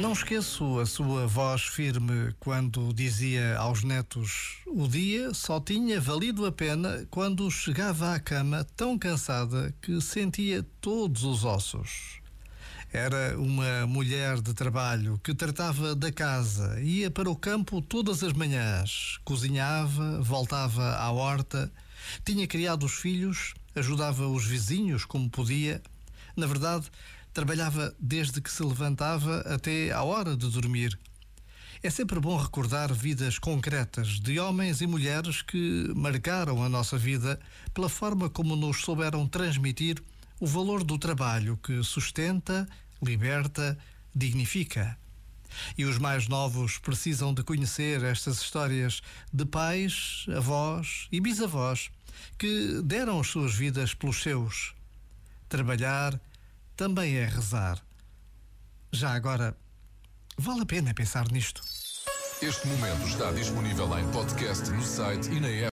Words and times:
Não 0.00 0.12
esqueço 0.12 0.80
a 0.80 0.86
sua 0.86 1.26
voz 1.26 1.62
firme 1.62 2.34
quando 2.40 2.92
dizia 2.92 3.56
aos 3.58 3.84
netos: 3.84 4.58
o 4.66 4.88
dia 4.88 5.32
só 5.32 5.60
tinha 5.60 6.00
valido 6.00 6.44
a 6.44 6.52
pena 6.52 7.06
quando 7.10 7.50
chegava 7.50 8.12
à 8.12 8.20
cama 8.20 8.66
tão 8.76 8.98
cansada 8.98 9.74
que 9.80 10.00
sentia 10.00 10.64
todos 10.80 11.22
os 11.24 11.44
ossos. 11.44 12.20
Era 12.92 13.38
uma 13.38 13.86
mulher 13.86 14.40
de 14.40 14.52
trabalho 14.52 15.18
que 15.22 15.34
tratava 15.34 15.94
da 15.94 16.12
casa, 16.12 16.80
ia 16.80 17.10
para 17.10 17.30
o 17.30 17.36
campo 17.36 17.80
todas 17.80 18.22
as 18.22 18.32
manhãs, 18.32 19.18
cozinhava, 19.24 20.20
voltava 20.20 20.96
à 20.96 21.10
horta, 21.10 21.72
tinha 22.24 22.46
criado 22.46 22.84
os 22.84 22.92
filhos, 22.92 23.54
ajudava 23.74 24.28
os 24.28 24.44
vizinhos 24.44 25.04
como 25.04 25.28
podia. 25.30 25.82
Na 26.36 26.46
verdade, 26.46 26.90
Trabalhava 27.34 27.92
desde 27.98 28.40
que 28.40 28.48
se 28.48 28.62
levantava 28.62 29.40
até 29.40 29.90
à 29.90 30.04
hora 30.04 30.36
de 30.36 30.48
dormir. 30.48 30.96
É 31.82 31.90
sempre 31.90 32.20
bom 32.20 32.36
recordar 32.36 32.92
vidas 32.92 33.40
concretas 33.40 34.20
de 34.20 34.38
homens 34.38 34.80
e 34.80 34.86
mulheres 34.86 35.42
que 35.42 35.92
marcaram 35.96 36.62
a 36.62 36.68
nossa 36.68 36.96
vida 36.96 37.40
pela 37.74 37.88
forma 37.88 38.30
como 38.30 38.54
nos 38.54 38.82
souberam 38.82 39.26
transmitir 39.26 40.00
o 40.38 40.46
valor 40.46 40.84
do 40.84 40.96
trabalho 40.96 41.58
que 41.60 41.82
sustenta, 41.82 42.68
liberta, 43.02 43.76
dignifica. 44.14 44.96
E 45.76 45.84
os 45.84 45.98
mais 45.98 46.28
novos 46.28 46.78
precisam 46.78 47.34
de 47.34 47.42
conhecer 47.42 48.04
estas 48.04 48.40
histórias 48.40 49.02
de 49.32 49.44
pais, 49.44 50.24
avós 50.36 51.08
e 51.10 51.20
bisavós 51.20 51.90
que 52.38 52.80
deram 52.84 53.18
as 53.18 53.26
suas 53.26 53.52
vidas 53.52 53.92
pelos 53.92 54.22
seus. 54.22 54.72
Trabalhar, 55.54 56.20
também 56.74 57.16
é 57.16 57.26
rezar. 57.26 57.80
Já 58.90 59.14
agora, 59.14 59.56
vale 60.36 60.62
a 60.62 60.66
pena 60.66 60.92
pensar 60.92 61.30
nisto. 61.30 61.62
Este 62.42 62.66
momento 62.66 63.06
está 63.06 63.30
disponível 63.30 63.96
em 63.96 64.10
podcast 64.10 64.68
no 64.70 64.82
site 64.82 65.30
e 65.30 65.38
na 65.38 65.46
app. 65.46 65.62